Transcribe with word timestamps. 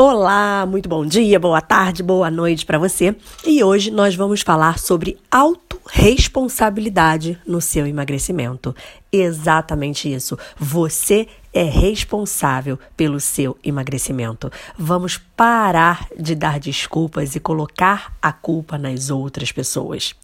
Olá, 0.00 0.64
muito 0.64 0.88
bom 0.88 1.04
dia, 1.04 1.40
boa 1.40 1.60
tarde, 1.60 2.04
boa 2.04 2.30
noite 2.30 2.64
para 2.64 2.78
você. 2.78 3.16
E 3.44 3.64
hoje 3.64 3.90
nós 3.90 4.14
vamos 4.14 4.42
falar 4.42 4.78
sobre 4.78 5.18
autorresponsabilidade 5.28 7.36
no 7.44 7.60
seu 7.60 7.84
emagrecimento. 7.84 8.72
Exatamente 9.10 10.08
isso. 10.08 10.38
Você 10.56 11.26
é 11.52 11.64
responsável 11.64 12.78
pelo 12.96 13.18
seu 13.18 13.58
emagrecimento. 13.64 14.52
Vamos 14.78 15.18
parar 15.36 16.06
de 16.16 16.36
dar 16.36 16.60
desculpas 16.60 17.34
e 17.34 17.40
colocar 17.40 18.16
a 18.22 18.32
culpa 18.32 18.78
nas 18.78 19.10
outras 19.10 19.50
pessoas. 19.50 20.14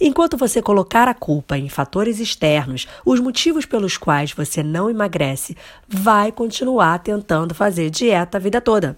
Enquanto 0.00 0.36
você 0.36 0.62
colocar 0.62 1.08
a 1.08 1.14
culpa 1.14 1.58
em 1.58 1.68
fatores 1.68 2.20
externos, 2.20 2.86
os 3.04 3.18
motivos 3.18 3.66
pelos 3.66 3.96
quais 3.96 4.32
você 4.32 4.62
não 4.62 4.88
emagrece, 4.88 5.56
vai 5.88 6.30
continuar 6.30 7.00
tentando 7.00 7.52
fazer 7.52 7.90
dieta 7.90 8.38
a 8.38 8.40
vida 8.40 8.60
toda. 8.60 8.96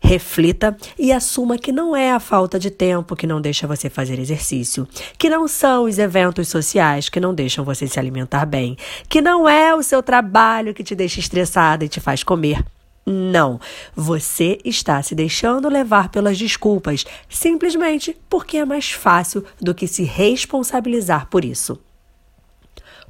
Reflita 0.00 0.76
e 0.98 1.12
assuma 1.12 1.56
que 1.56 1.70
não 1.70 1.94
é 1.94 2.10
a 2.10 2.18
falta 2.18 2.58
de 2.58 2.70
tempo 2.70 3.14
que 3.14 3.26
não 3.26 3.40
deixa 3.40 3.68
você 3.68 3.88
fazer 3.88 4.18
exercício, 4.18 4.86
que 5.16 5.30
não 5.30 5.46
são 5.46 5.84
os 5.84 5.96
eventos 5.96 6.48
sociais 6.48 7.08
que 7.08 7.20
não 7.20 7.32
deixam 7.32 7.64
você 7.64 7.86
se 7.86 8.00
alimentar 8.00 8.44
bem, 8.44 8.76
que 9.08 9.20
não 9.20 9.48
é 9.48 9.74
o 9.74 9.82
seu 9.82 10.02
trabalho 10.02 10.74
que 10.74 10.82
te 10.82 10.94
deixa 10.94 11.20
estressada 11.20 11.84
e 11.84 11.88
te 11.88 12.00
faz 12.00 12.24
comer. 12.24 12.64
Não, 13.06 13.60
você 13.94 14.58
está 14.64 15.02
se 15.02 15.14
deixando 15.14 15.68
levar 15.68 16.08
pelas 16.08 16.38
desculpas, 16.38 17.04
simplesmente 17.28 18.16
porque 18.28 18.58
é 18.58 18.64
mais 18.64 18.92
fácil 18.92 19.44
do 19.60 19.74
que 19.74 19.88
se 19.88 20.04
responsabilizar 20.04 21.28
por 21.28 21.44
isso. 21.44 21.78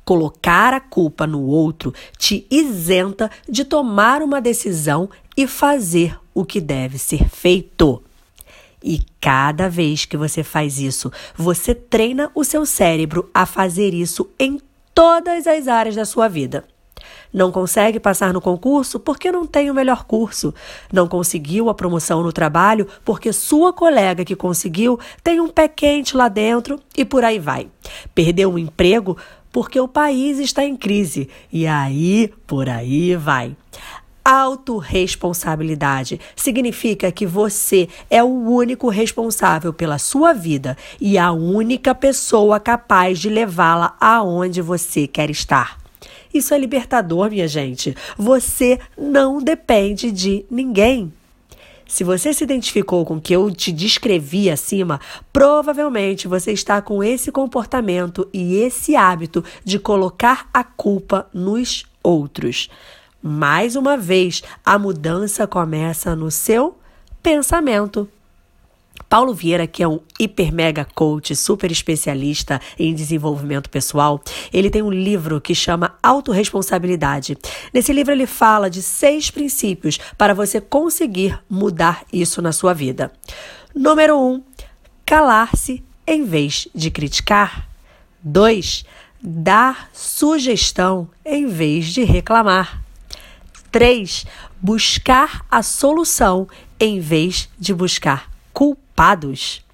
Colocar 0.04 0.74
a 0.74 0.80
culpa 0.80 1.26
no 1.26 1.42
outro 1.42 1.94
te 2.18 2.46
isenta 2.50 3.30
de 3.48 3.64
tomar 3.64 4.22
uma 4.22 4.40
decisão 4.40 5.08
e 5.36 5.46
fazer 5.46 6.18
o 6.34 6.44
que 6.44 6.60
deve 6.60 6.98
ser 6.98 7.28
feito. 7.28 8.02
E 8.82 9.00
cada 9.20 9.68
vez 9.68 10.04
que 10.04 10.16
você 10.16 10.42
faz 10.42 10.78
isso, 10.78 11.12
você 11.36 11.74
treina 11.74 12.30
o 12.34 12.42
seu 12.42 12.66
cérebro 12.66 13.30
a 13.32 13.46
fazer 13.46 13.94
isso 13.94 14.28
em 14.38 14.60
todas 14.92 15.46
as 15.46 15.68
áreas 15.68 15.94
da 15.94 16.04
sua 16.04 16.28
vida. 16.28 16.64
Não 17.32 17.50
consegue 17.50 17.98
passar 17.98 18.32
no 18.32 18.40
concurso 18.40 19.00
porque 19.00 19.32
não 19.32 19.46
tem 19.46 19.70
o 19.70 19.74
melhor 19.74 20.04
curso. 20.04 20.54
Não 20.92 21.08
conseguiu 21.08 21.68
a 21.68 21.74
promoção 21.74 22.22
no 22.22 22.32
trabalho 22.32 22.86
porque 23.04 23.32
sua 23.32 23.72
colega 23.72 24.24
que 24.24 24.36
conseguiu 24.36 24.98
tem 25.22 25.40
um 25.40 25.48
pé 25.48 25.66
quente 25.66 26.16
lá 26.16 26.28
dentro 26.28 26.78
e 26.96 27.04
por 27.04 27.24
aí 27.24 27.38
vai. 27.38 27.68
Perdeu 28.14 28.52
o 28.52 28.58
emprego 28.58 29.16
porque 29.52 29.78
o 29.78 29.86
país 29.86 30.38
está 30.38 30.64
em 30.64 30.74
crise. 30.74 31.28
E 31.52 31.66
aí, 31.66 32.32
por 32.46 32.68
aí 32.68 33.14
vai. 33.14 33.54
Autoresponsabilidade 34.24 36.20
significa 36.36 37.10
que 37.10 37.26
você 37.26 37.88
é 38.08 38.22
o 38.22 38.28
único 38.28 38.88
responsável 38.88 39.72
pela 39.72 39.98
sua 39.98 40.32
vida 40.32 40.76
e 41.00 41.18
a 41.18 41.32
única 41.32 41.92
pessoa 41.94 42.60
capaz 42.60 43.18
de 43.18 43.28
levá-la 43.28 43.96
aonde 44.00 44.62
você 44.62 45.08
quer 45.08 45.28
estar. 45.28 45.76
Isso 46.32 46.54
é 46.54 46.58
libertador, 46.58 47.30
minha 47.30 47.48
gente. 47.48 47.94
Você 48.16 48.78
não 48.96 49.42
depende 49.42 50.10
de 50.10 50.46
ninguém. 50.50 51.12
Se 51.92 52.04
você 52.04 52.32
se 52.32 52.42
identificou 52.42 53.04
com 53.04 53.16
o 53.16 53.20
que 53.20 53.34
eu 53.34 53.50
te 53.50 53.70
descrevi 53.70 54.48
acima, 54.48 54.98
provavelmente 55.30 56.26
você 56.26 56.50
está 56.50 56.80
com 56.80 57.04
esse 57.04 57.30
comportamento 57.30 58.26
e 58.32 58.56
esse 58.56 58.96
hábito 58.96 59.44
de 59.62 59.78
colocar 59.78 60.48
a 60.54 60.64
culpa 60.64 61.28
nos 61.34 61.84
outros. 62.02 62.70
Mais 63.22 63.76
uma 63.76 63.98
vez, 63.98 64.42
a 64.64 64.78
mudança 64.78 65.46
começa 65.46 66.16
no 66.16 66.30
seu 66.30 66.78
pensamento. 67.22 68.08
Paulo 69.12 69.34
Vieira, 69.34 69.66
que 69.66 69.82
é 69.82 69.86
um 69.86 70.00
hiper 70.18 70.50
mega 70.50 70.86
coach, 70.86 71.36
super 71.36 71.70
especialista 71.70 72.58
em 72.78 72.94
desenvolvimento 72.94 73.68
pessoal, 73.68 74.18
ele 74.50 74.70
tem 74.70 74.80
um 74.80 74.90
livro 74.90 75.38
que 75.38 75.54
chama 75.54 75.98
Autoresponsabilidade. 76.02 77.36
Nesse 77.74 77.92
livro 77.92 78.14
ele 78.14 78.26
fala 78.26 78.70
de 78.70 78.80
seis 78.80 79.30
princípios 79.30 79.98
para 80.16 80.32
você 80.32 80.62
conseguir 80.62 81.38
mudar 81.46 82.06
isso 82.10 82.40
na 82.40 82.52
sua 82.52 82.72
vida. 82.72 83.12
Número 83.74 84.18
um, 84.18 84.42
calar-se 85.04 85.84
em 86.06 86.24
vez 86.24 86.66
de 86.74 86.90
criticar. 86.90 87.68
Dois, 88.22 88.82
dar 89.22 89.90
sugestão 89.92 91.10
em 91.22 91.46
vez 91.48 91.88
de 91.88 92.02
reclamar. 92.02 92.82
3. 93.70 94.24
Buscar 94.58 95.44
a 95.50 95.62
solução 95.62 96.48
em 96.80 96.98
vez 96.98 97.50
de 97.58 97.74
buscar 97.74 98.32
culpados. 98.92 99.64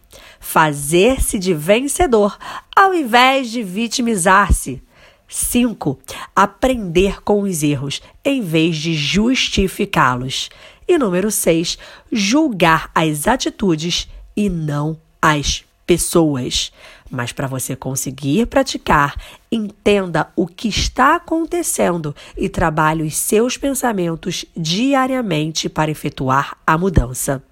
Fazer-se 0.41 1.39
de 1.39 1.53
vencedor 1.53 2.39
ao 2.75 2.95
invés 2.95 3.51
de 3.51 3.62
vitimizar-se. 3.62 4.83
5. 5.29 5.99
Aprender 6.34 7.23
com 7.23 7.43
os 7.43 7.62
erros 7.62 8.01
em 8.25 8.41
vez 8.41 8.77
de 8.77 8.95
justificá-los. 8.95 10.49
E 10.87 10.97
número 10.97 11.31
6. 11.31 11.77
Julgar 12.11 12.91
as 12.95 13.27
atitudes 13.27 14.09
e 14.34 14.49
não 14.49 14.99
as 15.21 15.65
pessoas. 15.87 16.73
Mas 17.11 17.33
para 17.33 17.47
você 17.47 17.77
conseguir 17.77 18.47
praticar, 18.47 19.15
entenda 19.53 20.31
o 20.35 20.47
que 20.47 20.69
está 20.69 21.17
acontecendo 21.17 22.15
e 22.37 22.49
trabalhe 22.49 23.03
os 23.03 23.17
seus 23.17 23.59
pensamentos 23.59 24.47
diariamente 24.56 25.69
para 25.69 25.91
efetuar 25.91 26.56
a 26.67 26.79
mudança. 26.79 27.43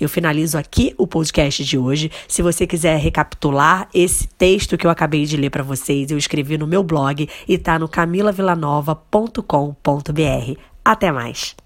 Eu 0.00 0.08
finalizo 0.08 0.58
aqui 0.58 0.92
o 0.96 1.06
podcast 1.06 1.64
de 1.64 1.78
hoje. 1.78 2.10
Se 2.28 2.42
você 2.42 2.66
quiser 2.66 2.98
recapitular 2.98 3.88
esse 3.92 4.26
texto 4.28 4.78
que 4.78 4.86
eu 4.86 4.90
acabei 4.90 5.24
de 5.24 5.36
ler 5.36 5.50
para 5.50 5.62
vocês, 5.62 6.10
eu 6.10 6.18
escrevi 6.18 6.58
no 6.58 6.66
meu 6.66 6.82
blog 6.82 7.28
e 7.48 7.54
está 7.54 7.78
no 7.78 7.88
camilavillanova.com.br. 7.88 10.60
Até 10.84 11.12
mais! 11.12 11.65